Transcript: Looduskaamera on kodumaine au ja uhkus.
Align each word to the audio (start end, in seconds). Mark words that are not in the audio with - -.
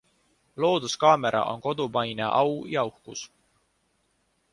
Looduskaamera 0.63 1.41
on 1.51 1.61
kodumaine 1.65 2.25
au 2.39 2.51
ja 2.73 2.81
uhkus. 2.93 3.21